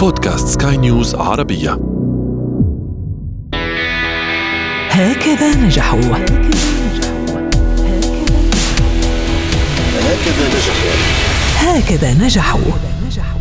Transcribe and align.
بودكاست 0.00 0.62
سكاي 0.62 0.76
نيوز 0.76 1.14
عربية. 1.14 1.78
هكذا 4.90 5.56
نجحوا. 5.56 6.00
هكذا 11.58 12.14
نجحوا. 12.14 12.60
هكذا 12.60 13.06
نجحوا 13.06 13.40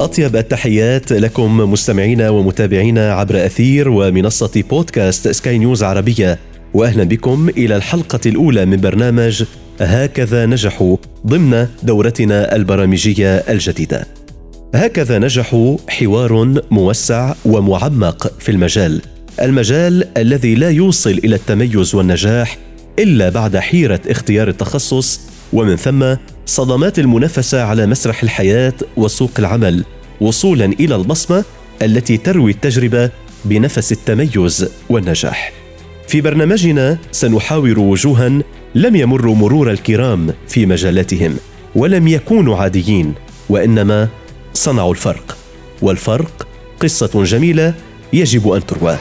أطيب 0.00 0.36
التحيات 0.36 1.12
لكم 1.12 1.56
مستمعينا 1.56 2.30
ومتابعينا 2.30 3.12
عبر 3.12 3.46
أثير 3.46 3.88
ومنصة 3.88 4.64
بودكاست 4.70 5.28
سكاي 5.28 5.58
نيوز 5.58 5.82
عربية. 5.82 6.38
وأهلا 6.74 7.04
بكم 7.04 7.48
إلى 7.48 7.76
الحلقة 7.76 8.20
الأولى 8.26 8.66
من 8.66 8.76
برنامج 8.76 9.44
هكذا 9.80 10.46
نجحوا 10.46 10.96
ضمن 11.26 11.66
دورتنا 11.82 12.56
البرامجية 12.56 13.36
الجديدة. 13.36 14.25
هكذا 14.74 15.18
نجحوا 15.18 15.76
حوار 15.88 16.62
موسع 16.70 17.34
ومعمق 17.44 18.32
في 18.38 18.48
المجال 18.48 19.02
المجال 19.42 20.08
الذي 20.16 20.54
لا 20.54 20.70
يوصل 20.70 21.10
إلى 21.10 21.36
التميز 21.36 21.94
والنجاح 21.94 22.58
إلا 22.98 23.28
بعد 23.28 23.56
حيرة 23.56 24.00
اختيار 24.08 24.48
التخصص 24.48 25.20
ومن 25.52 25.76
ثم 25.76 26.14
صدمات 26.46 26.98
المنافسة 26.98 27.62
على 27.62 27.86
مسرح 27.86 28.22
الحياة 28.22 28.74
وسوق 28.96 29.30
العمل 29.38 29.84
وصولا 30.20 30.64
إلى 30.64 30.96
البصمة 30.96 31.44
التي 31.82 32.16
تروي 32.16 32.50
التجربة 32.50 33.10
بنفس 33.44 33.92
التميز 33.92 34.68
والنجاح. 34.88 35.52
في 36.08 36.20
برنامجنا 36.20 36.98
سنحاور 37.12 37.78
وجوها 37.78 38.42
لم 38.74 38.96
يمروا 38.96 39.34
مرور 39.34 39.70
الكرام 39.70 40.34
في 40.48 40.66
مجالاتهم 40.66 41.36
ولم 41.74 42.08
يكونوا 42.08 42.56
عاديين 42.56 43.14
وإنما 43.48 44.08
صنعوا 44.56 44.90
الفرق. 44.90 45.36
والفرق 45.82 46.46
قصة 46.80 47.24
جميلة 47.24 47.74
يجب 48.12 48.48
أن 48.48 48.66
تروى. 48.66 48.96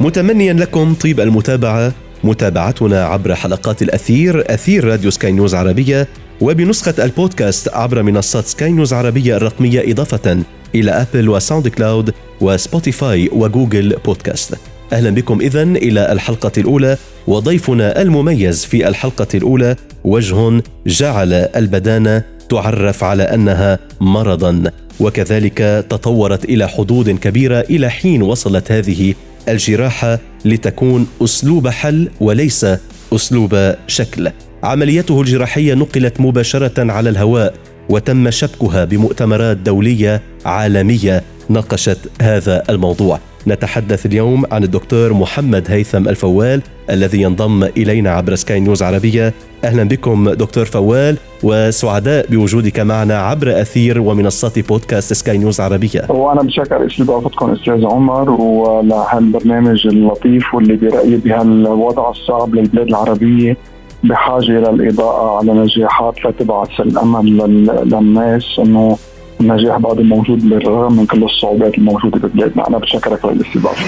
متمنيا 0.00 0.52
لكم 0.52 0.94
طيب 0.94 1.20
المتابعة. 1.20 1.92
متابعتنا 2.24 3.04
عبر 3.04 3.34
حلقات 3.34 3.82
الأثير 3.82 4.54
أثير 4.54 4.84
راديو 4.84 5.10
سكاي 5.10 5.32
نيوز 5.32 5.54
عربية 5.54 6.08
وبنسخة 6.40 7.04
البودكاست 7.04 7.68
عبر 7.68 8.02
منصات 8.02 8.46
سكاي 8.46 8.72
نيوز 8.72 8.92
عربية 8.92 9.36
الرقمية 9.36 9.92
إضافة 9.92 10.38
إلى 10.74 10.90
أبل 10.90 11.28
وساوند 11.28 11.68
كلاود 11.68 12.14
وسبوتيفاي 12.40 13.28
وجوجل 13.32 13.96
بودكاست. 14.04 14.54
أهلا 14.92 15.10
بكم 15.10 15.40
اذا 15.40 15.62
إلى 15.62 16.12
الحلقة 16.12 16.52
الأولى 16.58 16.96
وضيفنا 17.26 18.02
المميز 18.02 18.64
في 18.64 18.88
الحلقة 18.88 19.28
الأولى 19.34 19.76
وجه 20.04 20.62
جعل 20.86 21.32
البدانة 21.32 22.22
تعرف 22.48 23.04
على 23.04 23.22
أنها 23.22 23.78
مرضا 24.00 24.62
وكذلك 25.00 25.86
تطورت 25.90 26.44
إلى 26.44 26.68
حدود 26.68 27.10
كبيرة 27.10 27.60
إلى 27.60 27.90
حين 27.90 28.22
وصلت 28.22 28.72
هذه 28.72 29.14
الجراحة 29.48 30.18
لتكون 30.44 31.06
أسلوب 31.22 31.68
حل 31.68 32.08
وليس 32.20 32.66
أسلوب 33.12 33.74
شكل. 33.86 34.30
عمليته 34.62 35.20
الجراحية 35.20 35.74
نقلت 35.74 36.20
مباشرة 36.20 36.92
على 36.92 37.10
الهواء 37.10 37.54
وتم 37.88 38.30
شبكها 38.30 38.84
بمؤتمرات 38.84 39.56
دولية 39.56 40.22
عالمية 40.44 41.22
ناقشت 41.48 41.98
هذا 42.22 42.62
الموضوع. 42.70 43.20
نتحدث 43.46 44.06
اليوم 44.06 44.44
عن 44.52 44.64
الدكتور 44.64 45.12
محمد 45.12 45.64
هيثم 45.68 46.08
الفوال 46.08 46.62
الذي 46.90 47.22
ينضم 47.22 47.62
إلينا 47.64 48.10
عبر 48.10 48.34
سكاي 48.34 48.60
نيوز 48.60 48.82
عربية. 48.82 49.34
أهلا 49.64 49.84
بكم 49.84 50.30
دكتور 50.30 50.64
فوال 50.64 51.16
وسعداء 51.42 52.26
بوجودك 52.30 52.80
معنا 52.80 53.18
عبر 53.18 53.60
أثير 53.60 54.00
ومنصات 54.00 54.58
بودكاست 54.68 55.12
سكاي 55.12 55.38
نيوز 55.38 55.60
عربية. 55.60 56.02
وأنا 56.08 56.42
بشكر 56.42 56.86
استضافتكم 56.86 57.50
أستاذ 57.50 57.84
عمر 57.86 58.30
ولهالبرنامج 58.30 59.86
اللطيف 59.86 60.54
واللي 60.54 60.76
برأيي 60.76 61.16
بهالوضع 61.16 62.10
الصعب 62.10 62.54
للبلاد 62.54 62.88
العربية 62.88 63.56
بحاجة 64.04 64.50
للاضاءه 64.50 65.36
على 65.38 65.52
نجاحات 65.52 66.14
لتبعث 66.26 66.80
الأمل 66.80 67.36
لل- 67.36 67.88
للناس 67.94 68.44
إنه 68.58 68.96
النجاح 69.40 69.78
بعده 69.78 70.02
موجود 70.02 70.48
بالرغم 70.48 70.96
من 70.96 71.06
كل 71.06 71.24
الصعوبات 71.24 71.78
الموجودة 71.78 72.28
ببلادنا، 72.28 72.68
أنا 72.68 72.78
بشكرك 72.78 73.24
للاستضافه. 73.24 73.86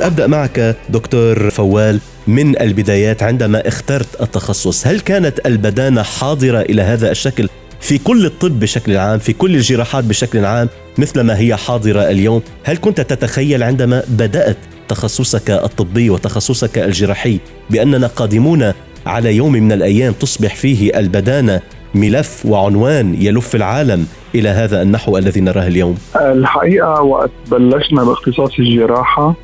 أبدأ 0.00 0.26
معك 0.26 0.76
دكتور 0.88 1.50
فوال 1.50 2.00
من 2.26 2.60
البدايات 2.60 3.22
عندما 3.22 3.68
اخترت 3.68 4.20
التخصص. 4.20 4.86
هل 4.86 5.00
كانت 5.00 5.46
البدانة 5.46 6.02
حاضرة 6.02 6.60
إلى 6.60 6.82
هذا 6.82 7.10
الشكل 7.10 7.48
في 7.80 7.98
كل 7.98 8.26
الطب 8.26 8.60
بشكل 8.60 8.96
عام 8.96 9.18
في 9.18 9.32
كل 9.32 9.54
الجراحات 9.54 10.04
بشكل 10.04 10.44
عام 10.44 10.68
مثل 10.98 11.20
ما 11.20 11.38
هي 11.38 11.56
حاضرة 11.56 12.00
اليوم؟ 12.00 12.42
هل 12.64 12.76
كنت 12.76 13.00
تتخيل 13.00 13.62
عندما 13.62 14.02
بدأت 14.08 14.56
تخصصك 14.88 15.50
الطبي 15.50 16.10
وتخصصك 16.10 16.78
الجراحي 16.78 17.38
بأننا 17.70 18.06
قادمون 18.06 18.72
على 19.06 19.36
يوم 19.36 19.52
من 19.52 19.72
الأيام 19.72 20.12
تصبح 20.12 20.54
فيه 20.54 20.98
البدانة 20.98 21.60
ملف 21.94 22.46
وعنوان 22.46 23.14
يلف 23.14 23.54
العالم 23.54 24.06
إلى 24.34 24.48
هذا 24.48 24.82
النحو 24.82 25.18
الذي 25.18 25.40
نراه 25.40 25.66
اليوم. 25.66 25.94
الحقيقة 26.16 27.02
وقت 27.02 27.30
بلشنا 27.50 28.04
باختصاص 28.04 28.58
الجراحة 28.58 29.34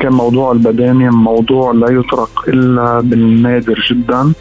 كان 0.00 0.12
موضوع 0.12 0.52
البدانه 0.52 1.10
موضوع 1.10 1.72
لا 1.72 1.92
يطرق 1.92 2.44
إلا 2.48 3.00
بالنادر 3.00 3.86
جدا. 3.90 4.32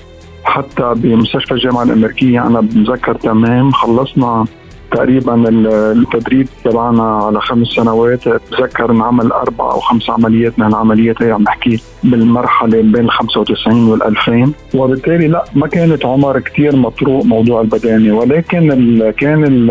حتى 0.44 0.94
بمستشفى 0.96 1.52
الجامعة 1.52 1.84
الأمريكية 1.84 2.48
أنا 2.48 2.62
بتذكر 2.62 3.16
تمام 3.16 3.72
خلصنا 3.72 4.46
تقريبا 4.92 5.50
ال- 5.50 5.68
التدريب 5.68 6.48
تبعنا 6.64 7.04
على 7.18 7.42
خمس 7.42 7.68
سنوات 7.68 8.28
بتذكر 8.28 8.92
نعمل 8.92 9.32
أربع 9.32 9.72
أو 9.72 9.80
خمس 9.80 10.10
عمليات 10.10 10.60
من 10.60 10.68
العمليات 10.68 11.22
هي 11.24 11.32
عم 11.32 11.44
بحكي 11.44 11.80
بالمرحلة 12.04 12.82
بين 12.82 12.96
ال 13.06 13.12
95 13.12 13.88
وال 13.90 14.04
2000 14.04 14.52
وبالتالي 14.76 15.28
لا 15.28 15.46
ما 15.56 15.68
كانت 15.68 16.06
عمر 16.06 16.40
كثير 16.40 16.76
مطروق 16.76 17.26
موضوع 17.26 17.62
البدانه 17.62 18.18
ولكن 18.18 19.12
كان 19.18 19.70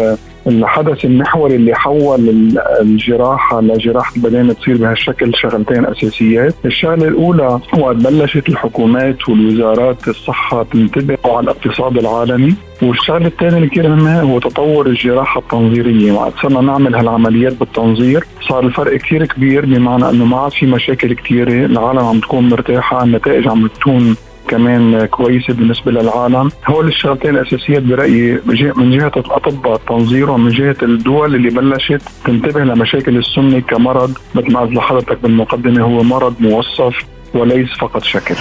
الحدث 0.49 1.05
المحوري 1.05 1.57
اللي 1.57 1.75
حول 1.75 2.29
ال- 2.29 2.59
الجراحة 2.81 3.61
لجراحه 3.61 4.17
البدانه 4.17 4.53
تصير 4.53 4.77
بهالشكل 4.77 5.35
شغلتين 5.35 5.87
أساسيات، 5.87 6.55
الشغلة 6.65 7.09
الأولى 7.09 7.61
وقت 7.79 7.97
بلشت 7.97 8.49
الحكومات 8.49 9.29
والوزارات 9.29 10.09
الصحة 10.09 10.63
تنتبه 10.63 11.19
على 11.25 11.41
الاقتصاد 11.41 11.99
العالمي، 11.99 12.55
والشغلة 12.83 13.27
الثانية 13.27 13.57
اللي 13.57 13.69
كثير 13.69 13.89
مهمه 13.89 14.21
هو 14.21 14.39
تطور 14.39 14.87
الجراحة 14.87 15.41
التنظيرية، 15.41 16.13
وقت 16.13 16.33
صرنا 16.43 16.61
نعمل 16.61 16.95
هالعمليات 16.95 17.53
بالتنظير 17.61 18.25
صار 18.49 18.67
الفرق 18.67 18.97
كثير 18.97 19.27
كبير 19.27 19.67
بمعنى 19.67 20.11
إنه 20.11 20.25
ما 20.25 20.37
عاد 20.41 20.53
في 20.53 20.67
مشاكل 20.67 21.13
كثيره، 21.13 21.67
العالم 21.67 21.99
عم 21.99 22.21
تكون 22.21 22.49
مرتاحة، 22.49 23.05
النتائج 23.05 23.49
عم 23.49 23.67
تكون 23.67 24.17
كمان 24.49 25.07
كويسة 25.07 25.55
بالنسبة 25.55 25.93
للعالم، 25.93 26.51
هول 26.67 26.87
الشغلتين 26.89 27.37
الأساسيات 27.37 27.83
برأيي 27.83 28.41
من 28.77 28.91
جهه 28.99 29.13
الأطباء 29.17 29.75
التنظير 29.75 30.31
ومن 30.31 30.51
جهة 30.51 30.77
الدول 30.83 31.35
اللي 31.35 31.51
بلشت 31.51 32.03
تنتبه 32.25 32.65
لمشاكل 32.65 33.17
السمنة 33.17 33.61
كمرض. 33.61 34.13
مثل 34.35 34.53
ما 34.53 34.61
قلت 34.61 34.73
لحضرتك 34.73 35.19
بالمقدمة 35.23 35.83
هو 35.83 36.03
مرض 36.03 36.35
موصف. 36.41 36.95
وليس 37.35 37.69
فقط 37.81 38.05
شكل. 38.05 38.35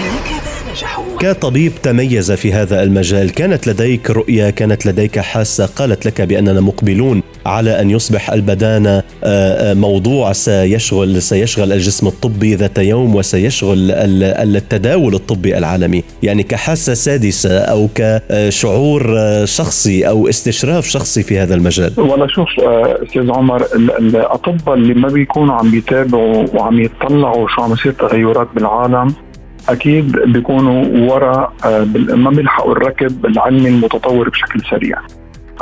كطبيب 1.20 1.72
تميز 1.84 2.32
في 2.32 2.54
هذا 2.54 2.84
المجال 2.84 3.32
كانت 3.34 3.68
لديك 3.68 4.10
رؤية 4.12 4.50
كانت 4.50 4.86
لديك 4.86 5.20
حاسة 5.20 5.66
قالت 5.66 6.06
لك 6.06 6.22
بأننا 6.22 6.62
مقبلون 6.62 7.24
على 7.46 7.82
أن 7.82 7.90
يصبح 7.90 8.30
البدانة 8.32 8.90
آه، 8.90 9.04
آه، 9.24 9.74
موضوع 9.74 10.32
سيشغل 10.34 11.22
سيشغل 11.22 11.74
الجسم 11.74 12.08
الطبي 12.08 12.56
ذات 12.56 12.78
يوم 12.78 13.16
وسيشغل 13.16 13.92
ال- 13.92 14.56
التداول 14.56 15.16
الطبي 15.16 15.58
العالمي 15.58 16.04
يعني 16.24 16.44
كحاسة 16.44 16.94
سادسة 16.94 17.60
أو 17.60 17.90
كشعور 17.96 19.14
آه، 19.18 19.46
شخصي 19.46 20.08
أو 20.08 20.28
استشراف 20.30 20.88
شخصي 20.88 21.24
في 21.24 21.40
هذا 21.40 21.56
المجال 21.56 21.94
ولا 22.00 22.28
شوف 22.28 22.48
أستاذ 22.60 23.32
عمر 23.32 23.62
ال- 23.76 23.92
الأطباء 24.16 24.76
اللي 24.76 24.94
ما 24.94 25.08
بيكونوا 25.08 25.56
عم 25.56 25.72
بيتابعوا 25.72 26.46
وعم 26.54 26.80
يطلعوا 26.82 27.48
شو 27.56 27.62
عم 27.62 27.74
يصير 27.74 27.92
تغيرات 27.92 28.48
بالعالم 28.56 28.77
أكيد 29.70 30.12
بيكونوا 30.20 31.12
ورا 31.14 31.54
آه، 31.66 31.84
ما 32.16 32.30
بيلحقوا 32.30 32.72
الركب 32.72 33.26
العلمي 33.26 33.70
المتطور 33.70 34.30
بشكل 34.30 34.62
سريع. 34.70 34.98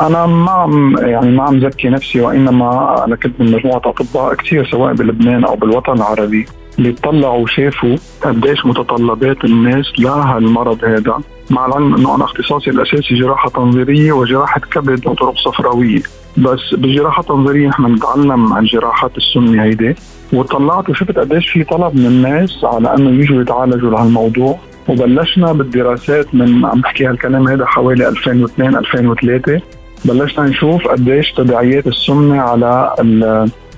أنا 0.02 0.26
ما 0.26 0.52
عم 0.52 0.98
يعني 0.98 1.32
ما 1.32 1.44
عم 1.44 1.60
زكي 1.60 1.90
نفسي 1.90 2.22
وإنما 2.22 3.04
أنا 3.06 3.16
كنت 3.16 3.42
من 3.42 3.52
مجموعة 3.52 3.82
أطباء 3.86 4.36
كثير 4.36 4.72
سواء 4.72 4.94
بلبنان 4.94 5.44
أو 5.44 5.56
بالوطن 5.56 5.94
العربي 5.94 6.46
اللي 6.80 6.92
طلعوا 6.92 7.44
وشافوا 7.44 7.96
قديش 8.22 8.66
متطلبات 8.66 9.46
الناس 9.46 9.86
لهالمرض 10.00 10.86
هذا 10.86 11.20
مع 11.50 11.66
العلم 11.66 11.96
إنه 11.96 12.16
أنا 12.16 12.24
اختصاصي 12.24 12.70
الأساسي 12.70 13.16
جراحة 13.16 13.50
تنظيرية 13.50 14.12
وجراحة 14.12 14.60
كبد 14.60 15.08
وطرق 15.08 15.36
صفراوية. 15.36 16.02
بس 16.38 16.74
بالجراحه 16.74 17.22
التنظيريه 17.22 17.68
نحن 17.68 17.94
نتعلم 17.94 18.54
عن 18.54 18.66
جراحات 18.66 19.18
السمنة 19.18 19.64
هيدي 19.64 19.96
وطلعت 20.34 20.90
وشفت 20.90 21.20
قديش 21.20 21.50
في 21.50 21.64
طلب 21.64 21.96
من 21.96 22.06
الناس 22.06 22.64
على 22.64 22.96
إنه 22.96 23.10
يجوا 23.10 23.42
يتعالجوا 23.42 23.92
لهالموضوع 23.92 24.60
وبلشنا 24.90 25.54
بالدراسات 25.54 26.36
من 26.36 26.66
عم 26.66 26.82
بحكي 26.82 27.06
هالكلام 27.06 27.48
هذا 27.48 27.66
حوالي 27.66 28.08
2002 28.08 28.76
2003 28.76 29.62
بلشنا 30.06 30.46
نشوف 30.46 30.88
قديش 30.88 31.32
تداعيات 31.32 31.88
السمنة 31.88 32.42
على 32.42 32.96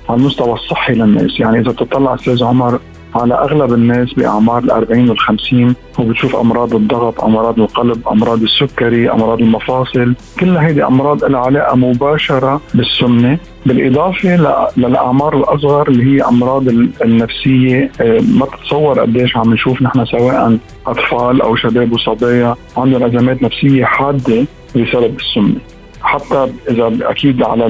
على 0.10 0.20
المستوى 0.20 0.54
الصحي 0.54 0.94
للناس 0.94 1.40
يعني 1.40 1.60
إذا 1.60 1.72
تطلع 1.72 2.14
أستاذ 2.14 2.44
عمر 2.44 2.80
على 3.16 3.34
أغلب 3.34 3.74
الناس 3.74 4.14
بأعمار 4.14 4.64
ال 4.64 4.72
40 4.72 5.10
وال 5.10 5.20
50 5.20 5.76
وبتشوف 6.00 6.36
أمراض 6.36 6.76
الضغط، 6.76 7.24
أمراض 7.24 7.60
القلب، 7.60 8.08
أمراض 8.08 8.42
السكري، 8.42 9.12
أمراض 9.12 9.42
المفاصل، 9.42 10.14
كل 10.40 10.58
هذه 10.58 10.88
أمراض 10.88 11.24
لها 11.24 11.40
علاقة 11.40 11.76
مباشرة 11.76 12.62
بالسمنة، 12.74 13.38
بالإضافة 13.66 14.36
للأعمار 14.78 15.38
الأصغر 15.38 15.88
اللي 15.88 16.04
هي 16.16 16.22
أمراض 16.28 16.68
النفسية 17.04 17.92
آه، 18.02 18.20
ما 18.20 18.46
تتصور 18.46 19.00
قديش 19.00 19.38
عم 19.38 19.54
نشوف 19.54 19.82
نحن 19.82 20.06
سواء 20.06 20.58
أطفال 20.88 21.42
أو 21.42 21.56
شباب 21.56 21.94
وصبايا 21.94 22.56
عندهم 22.78 23.04
أزمات 23.04 23.44
نفسية 23.44 23.86
حادة 23.86 24.46
بسبب 24.76 25.16
السمنة. 25.20 25.77
حتى 26.08 26.52
إذا 26.70 26.98
أكيد 27.02 27.44
على 27.44 27.66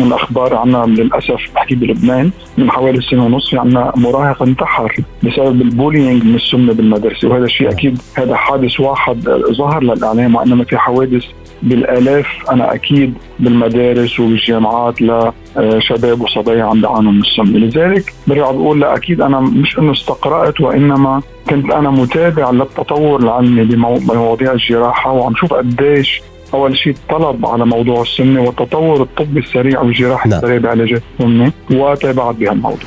الأخبار 0.00 0.56
عنا 0.56 0.84
للأسف 0.86 1.40
بحكي 1.54 1.74
بلبنان 1.74 2.30
من 2.58 2.70
حوالي 2.70 3.00
سنة 3.00 3.24
ونص 3.24 3.50
في 3.50 3.58
عنا 3.58 3.92
مراهق 3.96 4.42
انتحر 4.42 4.96
بسبب 5.22 5.62
البولينج 5.62 6.24
من 6.24 6.34
السمنه 6.34 6.72
بالمدرسة 6.72 7.28
وهذا 7.28 7.44
الشيء 7.44 7.70
أكيد 7.70 7.98
هذا 8.14 8.34
حادث 8.34 8.80
واحد 8.80 9.28
ظهر 9.58 9.82
للإعلام 9.82 10.34
وإنما 10.34 10.64
في 10.64 10.78
حوادث 10.78 11.24
بالآلاف. 11.62 12.26
أنا 12.50 12.74
أكيد 12.74 13.14
بالمدارس 13.38 14.20
وبالجامعات 14.20 15.02
لشباب 15.02 16.20
وصبايا 16.20 16.64
عم 16.64 16.80
بيعانوا 16.80 17.12
من 17.12 17.20
السمنه، 17.20 17.58
لذلك 17.58 18.14
برجع 18.26 18.50
بقول 18.50 18.80
لا 18.80 18.96
أكيد 18.96 19.20
أنا 19.20 19.40
مش 19.40 19.78
إنه 19.78 19.92
استقرأت 19.92 20.60
وإنما 20.60 21.22
كنت 21.50 21.70
أنا 21.70 21.90
متابع 21.90 22.50
للتطور 22.50 23.20
العلمي 23.20 23.64
بمواضيع 23.64 24.52
الجراحة 24.52 25.12
وعم 25.12 25.34
شوف 25.34 25.54
قديش 25.54 26.22
أول 26.54 26.78
شيء 26.78 26.92
الطلب 26.92 27.46
على 27.46 27.66
موضوع 27.66 28.02
السمنة 28.02 28.42
والتطور 28.42 29.02
الطبي 29.02 29.40
السريع 29.40 29.80
والجراحة 29.80 30.28
نعم. 30.28 30.38
السريع 30.38 30.58
بعلاجات 30.58 31.02
السمنة 31.12 31.52
وتابعت 31.70 32.34
بهالموضوع 32.34 32.78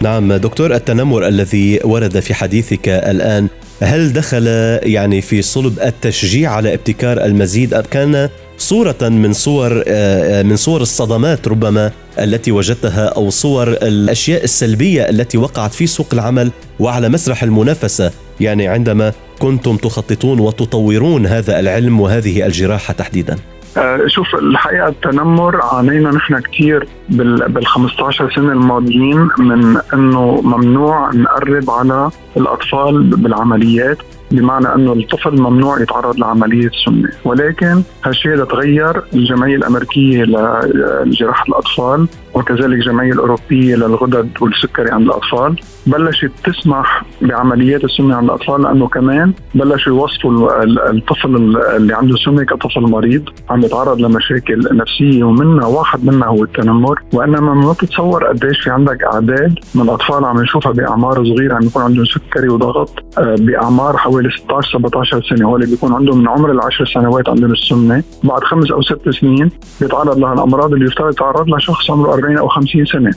نعم 0.00 0.32
دكتور 0.32 0.74
التنمر 0.74 1.28
الذي 1.28 1.80
ورد 1.84 2.20
في 2.20 2.34
حديثك 2.34 2.88
الآن 2.88 3.48
هل 3.82 4.12
دخل 4.12 4.46
يعني 4.82 5.20
في 5.20 5.42
صلب 5.42 5.78
التشجيع 5.78 6.50
على 6.50 6.74
ابتكار 6.74 7.24
المزيد 7.24 7.74
أم 7.74 7.82
كان 7.90 8.28
صورة 8.58 8.96
من 9.02 9.32
صور 9.32 9.84
آه، 9.88 10.42
من 10.42 10.56
صور 10.56 10.80
الصدمات 10.80 11.48
ربما 11.48 11.90
التي 12.18 12.52
وجدتها 12.52 13.06
أو 13.06 13.30
صور 13.30 13.68
الأشياء 13.68 14.44
السلبية 14.44 15.08
التي 15.08 15.38
وقعت 15.38 15.72
في 15.72 15.86
سوق 15.86 16.06
العمل 16.12 16.50
وعلى 16.80 17.08
مسرح 17.08 17.42
المنافسة 17.42 18.10
يعني 18.40 18.68
عندما 18.68 19.12
كنتم 19.40 19.76
تخططون 19.76 20.40
وتطورون 20.40 21.26
هذا 21.26 21.60
العلم 21.60 22.00
وهذه 22.00 22.46
الجراحة 22.46 22.94
تحديدا؟ 22.94 23.36
آه، 23.76 24.06
شوف 24.06 24.34
الحقيقة 24.34 24.88
التنمر 24.88 25.60
عانينا 25.62 26.10
نحن 26.10 26.40
كثير 26.40 26.88
بال 27.08 27.66
15 27.66 28.32
سنة 28.34 28.52
الماضيين 28.52 29.28
من 29.38 29.76
إنه 29.94 30.40
ممنوع 30.42 31.10
نقرب 31.14 31.70
على 31.70 32.10
الأطفال 32.36 33.02
بالعمليات 33.02 33.98
بمعنى 34.30 34.74
إنه 34.74 34.92
الطفل 34.92 35.40
ممنوع 35.40 35.82
يتعرض 35.82 36.18
لعملية 36.18 36.70
سمنة 36.84 37.10
ولكن 37.24 37.82
هالشيء 38.04 38.44
تغير 38.44 39.02
الجمعية 39.14 39.56
الأمريكية 39.56 40.24
لجراحة 40.24 41.44
الأطفال 41.48 42.08
وكذلك 42.40 42.64
الجمعيه 42.64 43.12
الأوروبية 43.12 43.76
للغدد 43.76 44.30
والسكري 44.40 44.90
عند 44.90 45.06
الأطفال. 45.06 45.56
بلشت 45.86 46.30
تسمح 46.44 47.04
بعمليات 47.22 47.84
السمنة 47.84 48.16
عند 48.16 48.24
الأطفال 48.24 48.62
لأنه 48.62 48.88
كمان 48.88 49.32
بلشوا 49.54 49.92
يوصفوا 49.92 50.64
الطفل 50.90 51.36
اللي 51.76 51.94
عنده 51.94 52.16
سمنة 52.16 52.44
كطفل 52.44 52.80
مريض 52.80 53.24
عم 53.50 53.60
يتعرض 53.60 54.00
لمشاكل 54.00 54.68
نفسية 54.72 55.24
ومنها 55.24 55.66
واحد 55.66 56.04
منها 56.04 56.28
هو 56.28 56.44
التنمر. 56.44 57.00
وإنما 57.12 57.54
ما 57.54 57.74
تتصور 57.74 58.24
قديش 58.24 58.60
في 58.60 58.70
عندك 58.70 59.04
أعداد 59.04 59.54
من 59.74 59.82
الأطفال 59.82 60.24
عم 60.24 60.42
نشوفها 60.42 60.72
بأعمار 60.72 61.14
صغيرة 61.14 61.54
عم 61.54 61.62
يكون 61.62 61.82
عندهم 61.82 62.04
سكري 62.04 62.48
وضغط 62.48 62.90
آه، 63.18 63.36
بأعمار 63.38 63.96
حوالي 63.96 64.30
16 64.30 64.78
17 64.78 65.22
سنة. 65.22 65.48
هول 65.48 65.66
بيكون 65.66 65.92
عندهم 65.92 66.18
من 66.18 66.28
عمر 66.28 66.50
العشر 66.50 66.86
سنوات 66.86 67.28
عندهم 67.28 67.52
السمنة. 67.52 68.02
بعد 68.24 68.44
خمس 68.44 68.70
أو 68.70 68.82
ست 68.82 69.08
سنين 69.08 69.50
بيتعرض 69.80 70.18
لها 70.18 70.32
الأمراض 70.32 70.72
اللي 70.72 70.86
يفترض 70.86 71.12
يتعرض 71.12 71.48
لها 71.48 71.58
شخص 71.58 71.90
عمره 71.90 72.14
40 72.14 72.29
أو 72.38 72.48
50 72.48 72.84
سنة 72.84 73.12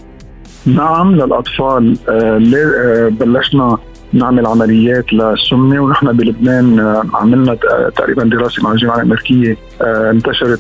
نعم 0.66 1.16
للأطفال 1.16 1.98
آه، 2.10 2.42
آه، 2.56 3.10
بلشنا 3.10 3.78
نعمل 4.14 4.46
عمليات 4.46 5.14
للسمنة 5.14 5.82
ونحن 5.82 6.18
بلبنان 6.18 6.80
آه، 6.80 7.04
عملنا 7.14 7.58
تقريبا 7.96 8.24
دراسة 8.24 8.64
مع 8.64 8.72
الجامعة 8.72 8.96
الأمريكية 8.96 9.58
انتشرت 9.82 10.60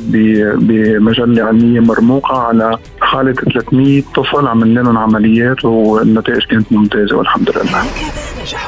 بمجلة 0.57 1.43
علمية 1.43 1.79
مرموقة 1.79 2.37
على 2.37 2.77
حالة 3.01 3.33
300 3.33 4.03
طفل 4.15 4.47
عملنا 4.47 4.79
لهم 4.79 4.97
عمليات 4.97 5.65
والنتائج 5.65 6.43
كانت 6.43 6.71
ممتازة 6.71 7.15
والحمد 7.17 7.49
لله. 7.49 7.83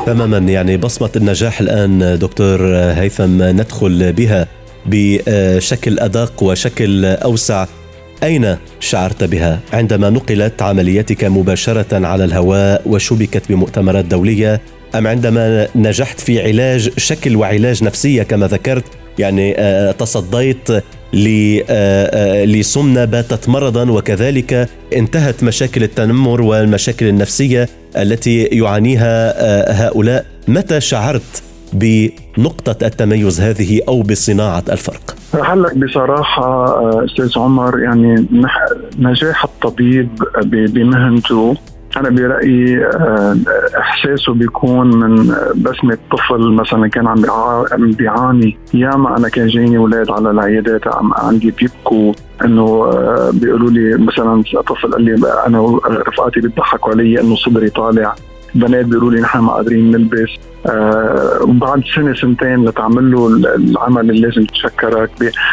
تماما 0.06 0.38
يعني 0.38 0.78
بصمة 0.78 1.12
النجاح 1.16 1.60
الآن 1.60 2.18
دكتور 2.22 2.60
هيثم 2.76 3.44
ندخل 3.44 4.14
بها 4.14 4.48
بشكل 4.86 6.00
أدق 6.00 6.44
وشكل 6.44 7.06
أوسع 7.06 7.66
أين 8.24 8.58
شعرت 8.80 9.24
بها 9.24 9.60
عندما 9.74 10.10
نقلت 10.10 10.62
عمليتك 10.62 11.24
مباشرة 11.24 12.08
على 12.08 12.26
الهواء 12.26 12.82
وشبكت 12.86 13.44
بمؤتمرات 13.50 14.06
دولية 14.06 14.62
أم 14.96 15.08
عندما 15.08 15.68
نجحت 15.76 16.20
في 16.20 16.42
علاج 16.42 16.90
شكل 16.98 17.36
وعلاج 17.36 17.84
نفسية 17.84 18.24
كما 18.24 18.48
ذكرت؟ 18.48 18.84
يعني 19.20 19.56
آه، 19.58 19.92
تصديت 19.92 20.70
آه، 20.72 20.82
آه، 21.70 22.46
لسمنة 22.46 23.06
باتت 23.06 23.50
مرضا 23.50 23.92
وكذلك 23.92 24.70
انتهت 24.94 25.44
مشاكل 25.44 25.84
التنمر 25.84 26.42
والمشاكل 26.42 27.08
النفسية 27.08 27.70
التي 27.98 28.44
يعانيها 28.44 29.36
هؤلاء. 29.88 30.26
متى 30.48 30.82
شعرت 30.82 31.44
بنقطة 31.80 32.86
التميز 32.86 33.42
هذه 33.42 33.82
أو 33.88 34.02
بصناعة 34.02 34.64
الفرق. 34.70 35.16
لك 35.62 35.78
بصراحة 35.78 36.66
آه، 36.66 37.06
أستاذ 37.06 37.40
عمر 37.40 37.80
يعني 37.80 38.28
نجاح 39.00 39.44
الطبيب 39.44 40.10
بمهنته. 40.46 41.56
أنا 41.98 42.10
برأيي 42.10 42.86
آه، 42.86 43.38
إحساسه 43.78 44.34
بيكون 44.34 44.88
من 45.00 45.36
بسمة 45.56 45.98
طفل 46.12 46.52
مثلا 46.52 46.90
كان 46.90 47.08
عم 47.08 47.22
بيعاني. 47.92 48.58
ياما 48.74 49.18
أنا 49.18 49.30
كان 49.30 49.48
جايني 49.48 49.78
أولاد 49.78 50.12
على 50.12 50.32
العيادات 50.32 50.82
عندي 51.16 51.52
بيبكوا. 51.52 52.14
إنه 52.46 52.64
آه، 52.64 53.32
بيقولوا 53.34 53.70
لي 53.70 53.98
مثلا 53.98 54.44
طفل 54.68 54.92
قال 54.92 55.04
لي 55.04 55.16
أنا 55.48 55.80
رفقاتي 55.88 56.40
بيضحكوا 56.40 56.92
علي 56.92 57.22
إنه 57.22 57.36
صدري 57.36 57.70
طالع. 57.70 58.16
بنات 58.56 58.86
بيقولوا 58.86 59.12
لي 59.12 59.22
نحن 59.22 59.40
ما 59.40 59.54
قادرين 59.54 59.92
نلبس. 59.92 60.30
وبعد 61.42 61.84
سنة 61.96 62.14
سنتين 62.14 62.66
لتعمل 62.66 63.12
له 63.12 63.28
العمل 63.56 64.10
اللي 64.10 64.22
لازم 64.22 64.46
تشكرك 64.46 65.10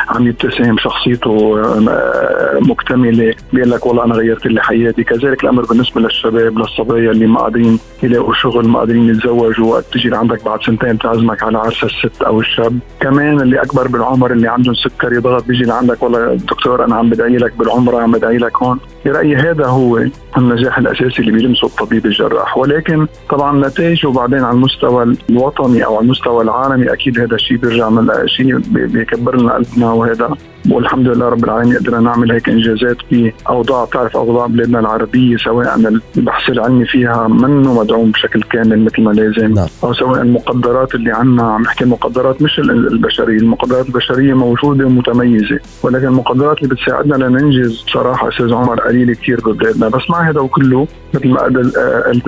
عم 0.08 0.26
يبتسم 0.26 0.76
شخصيته 0.78 1.62
آه 1.62 2.58
مكتملة 2.60 3.34
بيقول 3.52 3.70
لك 3.70 3.86
والله 3.86 4.04
أنا 4.04 4.14
غيرت 4.14 4.46
لي 4.46 4.62
حياتي. 4.62 5.04
كذلك 5.04 5.44
الأمر 5.44 5.64
بالنسبة 5.64 6.00
للشباب 6.00 6.58
للصبايا 6.58 7.10
اللي 7.10 7.26
ما 7.26 7.40
قادرين 7.40 7.78
يلاقوا 8.02 8.34
شغل 8.34 8.68
ما 8.68 8.78
قادرين 8.78 9.08
يتزوجوا 9.08 9.72
وقت 9.72 9.84
تجي 9.92 10.08
لعندك 10.08 10.44
بعد 10.44 10.62
سنتين 10.62 10.98
تعزمك 10.98 11.42
على 11.42 11.58
عرس 11.58 11.84
الست 11.84 12.22
أو 12.22 12.40
الشاب. 12.40 12.78
كمان 13.00 13.40
اللي 13.40 13.62
أكبر 13.62 13.88
بالعمر 13.88 14.32
اللي 14.32 14.48
عندهم 14.48 14.74
سكري 14.74 15.18
ضغط 15.18 15.46
بيجي 15.46 15.64
لعندك 15.64 16.02
والله 16.02 16.34
دكتور 16.34 16.84
أنا 16.84 16.96
عم 16.96 17.10
بدعي 17.10 17.36
لك 17.36 17.52
بالعمره 17.58 17.98
عم 18.02 18.12
بدعي 18.12 18.38
لك 18.38 18.62
هون. 18.62 18.78
برأيي 19.04 19.36
هذا 19.36 19.66
هو 19.66 20.04
النجاح 20.38 20.78
الأساسي 20.78 21.18
اللي 21.18 21.32
بيلمسه 21.32 21.66
الطبيب 21.66 22.06
الجراح. 22.06 22.58
ولكن 22.58 23.06
طبعا 23.30 23.68
نتائجه 23.68 24.06
بعدين 24.06 24.44
على 24.44 24.54
المستوى 24.54 25.01
الوطني 25.02 25.84
أو 25.84 25.96
على 25.96 26.04
المستوى 26.04 26.42
العالمي 26.42 26.92
أكيد 26.92 27.20
هذا 27.20 27.34
الشيء 27.34 27.56
بيرجع 27.56 27.88
من 27.88 28.08
شيء 28.26 28.58
بيكبر 28.68 29.40
لنا 29.40 29.52
قلبنا 29.52 29.92
وهذا 29.92 30.36
والحمد 30.70 31.08
لله 31.08 31.28
رب 31.28 31.44
العالمين 31.44 31.78
قدرنا 31.78 32.00
نعمل 32.00 32.32
هيك 32.32 32.48
إنجازات 32.48 32.96
بأوضاع 33.10 33.84
بتعرف 33.84 34.16
أوضاع 34.16 34.46
بلادنا 34.46 34.80
العربية 34.80 35.36
سواء 35.36 35.74
البحث 36.16 36.50
العلمي 36.50 36.86
فيها 36.86 37.28
منه 37.28 37.80
مدعوم 37.80 38.10
بشكل 38.10 38.42
كامل 38.42 38.84
مثل 38.84 39.02
ما 39.02 39.10
لازم 39.10 39.54
نعم. 39.54 39.66
أو 39.84 39.92
سواء 39.92 40.22
المقدرات 40.22 40.94
اللي 40.94 41.12
عندنا 41.12 41.42
عم 41.42 41.62
نحكي 41.62 41.84
المقدرات 41.84 42.42
مش 42.42 42.58
البشرية، 42.58 43.38
المقدرات 43.38 43.86
البشرية 43.86 44.34
موجودة 44.34 44.86
ومتميزة 44.86 45.60
ولكن 45.82 46.06
المقدرات 46.06 46.62
اللي 46.62 46.74
بتساعدنا 46.74 47.14
لننجز 47.14 47.82
بصراحه 47.82 48.28
أستاذ 48.28 48.52
عمر 48.52 48.80
قليله 48.80 49.14
كثير 49.14 49.40
ببلادنا 49.40 49.88
بس 49.88 50.10
مع 50.10 50.30
هذا 50.30 50.40
وكله 50.40 50.86
مثل 51.14 51.28
ما 51.28 51.40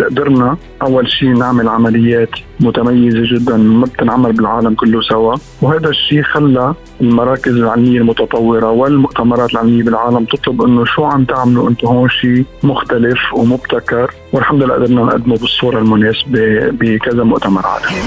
قدرنا 0.07 0.57
أول 0.83 1.11
شيء 1.11 1.38
نعمل 1.38 1.69
عمليات 1.69 2.31
متميزة 2.64 3.35
جدا 3.35 3.56
ما 3.56 3.87
بتنعمل 3.87 4.33
بالعالم 4.33 4.75
كله 4.75 5.00
سوا. 5.00 5.35
وهذا 5.62 5.88
الشيء 5.88 6.23
خلى 6.23 6.75
المراكز 7.00 7.52
العلمية 7.52 7.99
المتطورة 7.99 8.71
والمؤتمرات 8.71 9.50
العلمية 9.52 9.83
بالعالم 9.83 10.25
تطلب 10.25 10.62
إنه 10.62 10.85
شو 10.85 11.04
عم 11.04 11.25
تعملوا 11.25 11.68
أنتم؟ 11.71 11.88
هون 11.88 12.09
شيء 12.09 12.44
مختلف 12.62 13.18
ومبتكر. 13.35 14.14
والحمد 14.33 14.62
لله 14.62 14.75
قدرنا 14.75 15.02
نقدمه 15.02 15.37
بالصورة 15.37 15.78
المناسبة 15.78 16.71
بكذا 16.71 17.23
مؤتمر 17.23 17.66
عالمي 17.66 17.99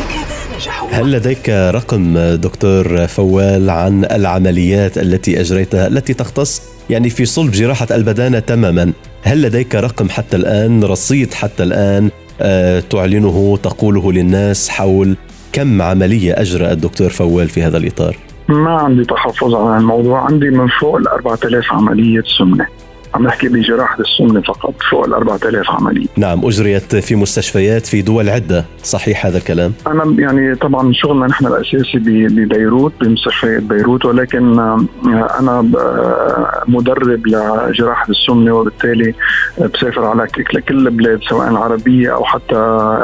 هل 0.91 1.11
لديك 1.11 1.49
رقم 1.49 2.17
دكتور 2.17 3.07
فوال 3.07 3.69
عن 3.69 4.05
العمليات 4.05 4.97
التي 4.97 5.41
أجريتها 5.41 5.87
التي 5.87 6.13
تختص 6.13 6.61
يعني 6.89 7.09
في 7.09 7.25
صلب 7.25 7.51
جراحة 7.51 7.87
البدانة 7.91 8.39
تماما؟ 8.39 8.93
هل 9.21 9.41
لديك 9.41 9.75
رقم 9.75 10.09
حتى 10.09 10.37
الآن 10.37 10.83
رصيد 10.83 11.33
حتى 11.33 11.63
الآن 11.63 12.09
تعلنه 12.89 13.57
تقوله 13.63 14.11
للناس 14.11 14.69
حول 14.69 15.15
كم 15.53 15.81
عملية 15.81 16.33
أجرى 16.41 16.71
الدكتور 16.71 17.09
فوال 17.09 17.49
في 17.49 17.63
هذا 17.63 17.77
الإطار؟ 17.77 18.17
ما 18.49 18.71
عندي 18.71 19.05
تحفظ 19.05 19.55
على 19.55 19.77
الموضوع 19.77 20.19
عندي 20.19 20.49
من 20.49 20.67
فوق 20.67 20.95
ال 20.95 21.07
4000 21.07 21.73
عملية 21.73 22.23
سمنة. 22.37 22.67
عم 23.13 23.23
نحكي 23.23 23.47
بجراحة 23.49 23.97
السمنة 23.99 24.41
فقط 24.41 24.73
فوق 24.91 25.05
ال 25.05 25.13
4000 25.13 25.71
عملية. 25.71 26.05
نعم 26.17 26.45
أجريت 26.45 26.95
في 26.95 27.15
مستشفيات 27.15 27.85
في 27.85 28.01
دول 28.01 28.29
عدة 28.29 28.65
صحيح 28.83 29.25
هذا 29.25 29.37
الكلام؟ 29.37 29.73
أنا 29.87 30.15
يعني 30.21 30.55
طبعا 30.55 30.93
شغلنا 30.93 31.27
نحن 31.27 31.45
الأساسي 31.47 31.97
ببيروت 32.29 32.93
بمستشفيات 33.01 33.63
بيروت 33.63 34.05
ولكن 34.05 34.59
آه، 34.59 34.85
أنا 35.39 35.59
آه، 35.77 36.63
مدرب 36.67 37.27
لجراحة 37.27 38.05
السمنة 38.09 38.53
وبالتالي 38.53 39.13
بسافر 39.73 40.05
على 40.05 40.27
ك- 40.27 40.55
لكل 40.55 40.87
البلاد 40.87 41.19
سواء 41.29 41.49
العربية 41.49 42.13
أو 42.15 42.23
حتى 42.25 42.55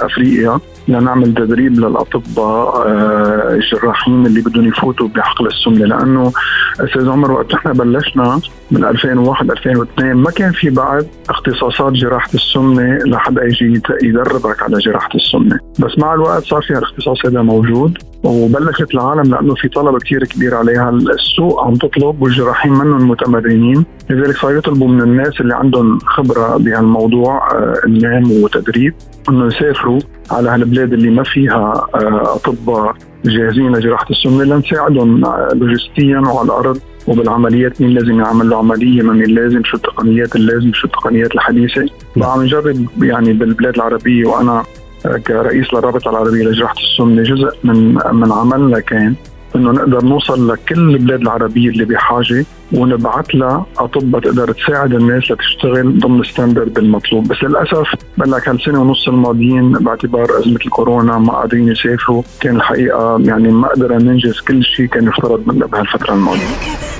أفريقيا 0.02 0.60
لنعمل 0.88 1.34
تدريب 1.34 1.80
للأطباء 1.80 2.88
آه، 2.88 3.50
الجراحين 3.54 4.26
اللي 4.26 4.42
بدهم 4.42 4.68
يفوتوا 4.68 5.08
بحقل 5.08 5.48
السمنة 5.48 5.86
لأنه 5.86 6.32
أستاذ 6.80 7.10
عمر 7.10 7.32
وقت 7.32 7.54
نحن 7.54 7.74
بلشنا 7.74 8.40
من 8.72 8.86
2001 8.86 9.52
2002 9.52 9.84
ما 10.00 10.32
كان 10.32 10.52
في 10.52 10.70
بعد 10.70 11.08
اختصاصات 11.30 11.94
جراحة 11.94 12.30
السمنة 12.34 12.98
لحدا 13.06 13.44
يجي 13.44 13.82
يدربك 14.04 14.64
على 14.64 14.78
جراحة 14.78 15.10
السمنة. 15.16 15.60
بس 15.80 16.00
مع 16.00 16.14
الوقت 16.14 16.44
صار 16.44 16.62
في 16.62 16.74
الاختصاص 16.74 17.26
هذا 17.26 17.42
موجود 17.42 17.98
وبلشت 18.24 18.94
العالم 18.94 19.32
لأنه 19.32 19.56
في 19.56 19.68
طلب 19.68 19.98
كثير 20.02 20.24
كبير 20.24 20.56
عليها 20.56 20.90
السوق 20.90 21.64
عم 21.66 21.74
تطلب 21.74 22.22
والجراحين 22.22 22.72
منهم 22.72 23.10
متمرنين. 23.10 23.86
لذلك 24.10 24.38
صار 24.38 24.58
يطلبوا 24.58 24.88
من 24.88 25.02
الناس 25.02 25.42
اللي 25.42 25.56
عندهم 25.56 26.00
خبرة 26.00 26.58
بهالموضوع 26.58 27.52
آه، 27.54 27.74
انام 27.88 28.32
وتدريب 28.32 28.94
إنه 29.30 29.46
يسافروا 29.46 30.00
على 30.32 30.50
هالبلاد 30.50 30.94
اللي 30.94 31.10
ما 31.10 31.24
فيها 31.24 31.88
آه، 31.96 32.36
أطباء 32.36 32.96
جاهزين 33.26 33.76
لجراحة 33.76 34.06
السمنة 34.10 34.44
لنساعدهم 34.44 35.26
آه، 35.26 35.50
لوجستيا 35.54 36.20
وعلى 36.20 36.46
الأرض. 36.46 36.80
وبالعمليات 37.08 37.82
مين 37.82 37.90
لازم 37.90 38.20
يعمل 38.20 38.50
له 38.50 38.58
عملية؟ 38.58 39.02
ما 39.02 39.14
مين 39.14 39.30
لازم؟ 39.30 39.64
شو 39.64 39.78
التقنيات 39.78 40.36
اللازم؟ 40.36 40.74
شو 40.74 40.88
التقنيات 40.88 41.36
الحديثة؟ 41.36 41.86
وعم 42.18 42.44
نجرب 42.44 42.88
يعني 43.02 43.34
بالبلاد 43.34 43.76
العربية 43.76 44.26
وأنا 44.26 44.64
كرئيس 45.28 45.74
للرابطه 45.74 46.10
العربيه 46.10 46.44
لجراحة 46.44 46.76
السمنة 46.78 47.24
جزء 47.24 47.58
من 47.64 47.94
من 47.94 48.32
عملنا 48.32 48.80
كان 48.80 49.16
إنه 49.56 49.72
نقدر 49.72 50.06
نوصل 50.06 50.52
لكل 50.52 50.96
البلاد 50.96 51.22
العربية 51.22 51.70
اللي 51.70 51.86
بحاجة 51.86 52.46
ونبعث 52.74 53.36
لها 53.36 53.66
أطباء 53.78 54.22
تقدر 54.22 54.52
تساعد 54.52 54.94
الناس 54.94 55.32
لتشتغل 55.32 56.00
ضمن 56.00 56.22
ال 56.22 56.28
standard 56.28 56.78
المطلوب 56.78 57.28
بس 57.28 57.44
للأسف 57.44 57.88
بلك 58.18 58.50
هالسنه 58.50 58.82
ونص 58.82 59.08
الماضيين 59.08 59.72
باعتبار 59.72 60.40
أزمة 60.40 60.60
الكورونا 60.66 61.18
ما 61.18 61.34
قادرين 61.34 61.68
يسافروا. 61.68 62.24
كان 62.40 62.56
الحقيقة 62.56 63.20
يعني 63.20 63.52
ما 63.52 63.68
قدرنا 63.68 63.98
ننجز 63.98 64.40
كل 64.40 64.64
شيء 64.64 64.86
كان 64.86 65.08
يفترض 65.08 65.48
منا 65.48 65.66
بهالفترة 65.66 66.14
الماضية. 66.14 66.93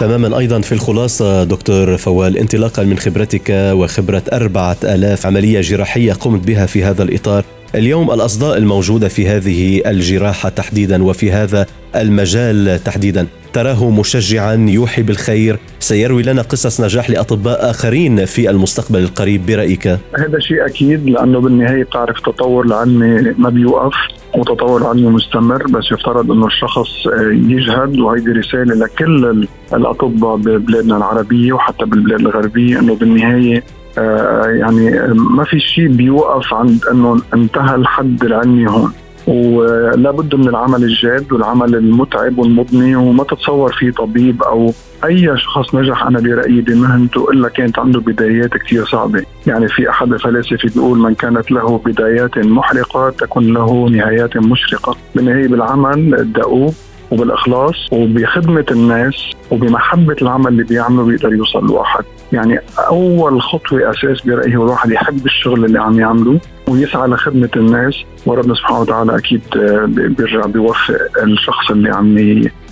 تماما. 0.00 0.38
أيضا 0.38 0.60
في 0.60 0.72
الخلاصة 0.72 1.44
دكتور 1.44 1.96
فوال 1.96 2.38
انطلاقا 2.38 2.82
من 2.84 2.98
خبرتك 2.98 3.50
وخبرة 3.50 4.22
أربعة 4.32 4.76
آلاف 4.84 5.26
عملية 5.26 5.60
جراحية 5.60 6.12
قمت 6.12 6.46
بها 6.46 6.66
في 6.66 6.84
هذا 6.84 7.02
الإطار. 7.02 7.44
اليوم 7.74 8.10
الأصداء 8.10 8.56
الموجودة 8.56 9.08
في 9.08 9.28
هذه 9.28 9.82
الجراحة 9.86 10.48
تحديدا 10.48 11.04
وفي 11.04 11.32
هذا 11.32 11.66
المجال 11.96 12.84
تحديدا. 12.84 13.26
تراه 13.56 13.90
مشجعا 13.90 14.54
يوحي 14.68 15.02
بالخير. 15.02 15.58
سيروي 15.80 16.22
لنا 16.22 16.42
قصص 16.42 16.80
نجاح 16.80 17.10
لأطباء 17.10 17.70
آخرين 17.70 18.24
في 18.24 18.50
المستقبل 18.50 18.98
القريب 18.98 19.46
برأيك؟ 19.46 19.86
هذا 20.18 20.38
شيء 20.40 20.66
أكيد 20.66 21.08
لأنه 21.10 21.40
بالنهاية 21.40 21.84
بتعرف 21.84 22.16
التطور 22.18 22.64
العلمي 22.66 23.34
ما 23.38 23.48
بيوقف 23.50 23.94
وتطور 24.34 24.80
العلمي 24.82 25.06
مستمر 25.08 25.62
بس 25.62 25.84
يفترض 25.92 26.30
إنه 26.30 26.46
الشخص 26.46 27.06
آه، 27.06 27.32
يجهد 27.32 27.98
وهيدي 27.98 28.30
رسالة 28.30 28.74
لكل 28.74 29.24
ال- 29.24 29.48
الأطباء 29.74 30.36
ببلادنا 30.36 30.96
العربية 30.96 31.52
وحتى 31.52 31.84
بالبلاد 31.84 32.20
الغربية 32.20 32.78
إنه 32.80 32.94
بالنهاية 32.94 33.62
آه، 33.98 34.42
يعني 34.46 34.90
ما 35.14 35.44
في 35.44 35.60
شيء 35.60 35.88
بيوقف 35.88 36.54
عند 36.54 36.80
إنه 36.92 37.20
انتهى 37.34 37.74
الحد 37.74 38.24
العلمي 38.24 38.66
هون. 38.70 38.92
ولا 39.26 40.10
بد 40.10 40.34
من 40.34 40.48
العمل 40.48 40.84
الجاد 40.84 41.32
والعمل 41.32 41.74
المتعب 41.74 42.38
والمضني 42.38 42.96
وما 42.96 43.24
تتصور 43.24 43.72
فيه 43.72 43.90
طبيب 43.90 44.42
أو 44.42 44.72
أي 45.04 45.38
شخص 45.38 45.74
نجح. 45.74 46.06
أنا 46.06 46.20
برأيي 46.20 46.60
بمهنته 46.60 47.30
الا 47.30 47.48
كانت 47.48 47.78
عنده 47.78 48.00
بدايات 48.00 48.50
كثير 48.50 48.84
صعبة، 48.84 49.22
يعني 49.46 49.68
في 49.68 49.90
أحد 49.90 50.12
الفلاسفة 50.12 50.68
بيقول 50.74 50.98
من 50.98 51.14
كانت 51.14 51.50
له 51.50 51.80
بدايات 51.84 52.38
محرقة 52.38 53.10
تكن 53.10 53.52
له 53.52 53.88
نهايات 53.88 54.36
مشرقة، 54.36 54.96
بالنهاية 55.14 55.48
بالعمل 55.48 56.14
الدؤوب 56.14 56.74
وبالإخلاص 57.10 57.74
وبخدمة 57.92 58.64
الناس 58.70 59.14
وبمحبة 59.50 60.16
العمل 60.22 60.48
اللي 60.48 60.64
بيعمله 60.64 61.04
بيقدر 61.04 61.32
يوصل 61.32 61.64
الواحد، 61.64 62.04
يعني 62.32 62.60
أول 62.78 63.42
خطوة 63.42 63.90
أساس 63.90 64.26
برايي 64.26 64.56
هو 64.56 64.64
الواحد 64.64 64.90
يحب 64.90 65.26
الشغل 65.26 65.64
اللي 65.64 65.80
عم 65.80 66.00
يعمله 66.00 66.40
ويسعى 66.68 67.08
لخدمة 67.08 67.50
الناس 67.56 67.94
وربنا 68.26 68.54
سبحانه 68.54 68.80
وتعالى 68.80 69.16
أكيد 69.16 69.42
آه، 69.56 69.84
بيرجع 69.88 70.46
بيوفق 70.46 70.98
الشخص 71.22 71.70
اللي 71.70 71.90
عم 71.90 72.18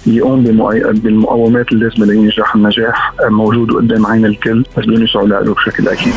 يقوم 0.06 0.44
بالمقومات 0.92 1.72
اللازمة 1.72 2.06
لينجح 2.06 2.54
النجاح 2.54 3.12
آه، 3.24 3.28
موجود 3.28 3.72
قدام 3.72 4.06
عين 4.06 4.24
الكل 4.24 4.64
بس 4.76 4.84
بدهم 4.84 5.04
يسعوا 5.04 5.28
له 5.28 5.54
بشكل 5.54 5.88
أكيد. 5.88 6.14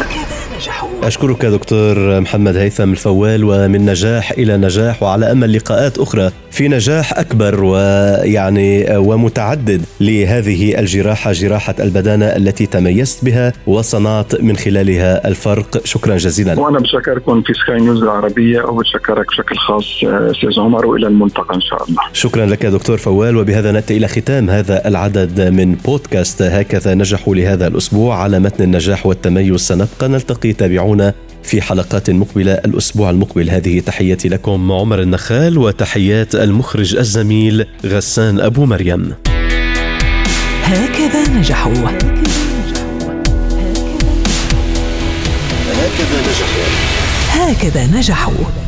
أشكرك 1.03 1.45
دكتور 1.45 2.19
محمد 2.19 2.55
هيثم 2.55 2.91
الفوال 2.91 3.43
ومن 3.43 3.85
نجاح 3.85 4.31
إلى 4.31 4.57
نجاح 4.57 5.03
وعلى 5.03 5.31
أمل 5.31 5.53
لقاءات 5.53 5.97
أخرى 5.97 6.31
في 6.51 6.67
نجاح 6.67 7.19
أكبر 7.19 7.63
ويعني 7.63 8.97
ومتعدد 8.97 9.81
لهذه 9.99 10.79
الجراحة 10.79 11.31
جراحة 11.31 11.75
البدانة 11.79 12.25
التي 12.25 12.65
تميزت 12.65 13.25
بها 13.25 13.53
وصنعت 13.67 14.41
من 14.41 14.57
خلالها 14.57 15.27
الفرق. 15.27 15.85
شكرا 15.85 16.17
جزيلا. 16.17 16.59
وأنا 16.59 16.79
بشكركم 16.79 17.41
في 17.41 17.53
سكاي 17.53 17.81
نيوز 17.81 18.03
العربية 18.03 18.61
وبتشكرك 18.61 19.27
بشكل 19.27 19.55
خاص 19.57 20.03
أستاذ 20.03 20.59
عمر 20.59 20.85
وإلى 20.85 21.07
الملتقى 21.07 21.55
إن 21.55 21.61
شاء 21.61 21.83
الله. 21.89 22.01
شكرا 22.13 22.45
لك 22.45 22.65
دكتور 22.65 22.97
فوال 22.97 23.37
وبهذا 23.37 23.71
نأتي 23.71 23.97
إلى 23.97 24.07
ختام 24.07 24.49
هذا 24.49 24.87
العدد 24.87 25.41
من 25.41 25.75
بودكاست. 25.75 26.41
هكذا 26.41 26.93
نجحوا 26.93 27.35
لهذا 27.35 27.67
الأسبوع 27.67 28.17
على 28.17 28.39
متن 28.39 28.63
النجاح 28.63 29.05
والتميز. 29.05 29.61
سنبقى 29.61 30.07
نلتقي 30.09 30.46
تابعونا 30.53 31.13
في 31.43 31.61
حلقات 31.61 32.09
مقبلة 32.09 32.53
الأسبوع 32.53 33.09
المقبل. 33.09 33.49
هذه 33.49 33.79
تحياتي 33.79 34.29
لكم 34.29 34.71
عمر 34.71 35.01
النخال 35.01 35.57
وتحيات 35.57 36.35
المخرج 36.35 36.95
الزميل 36.95 37.65
غسان 37.85 38.39
أبو 38.39 38.65
مريم. 38.65 39.13
هكذا 40.63 41.29
نجحوا. 41.29 41.89
هكذا 47.31 47.87
نجحوا. 47.97 48.66